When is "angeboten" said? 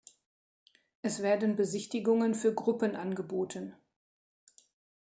2.95-3.75